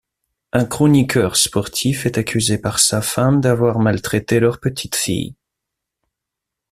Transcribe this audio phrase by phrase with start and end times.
[0.51, 5.35] Un chroniqueur sportif est accusé par sa femme d'avoir maltraité leur petite fille.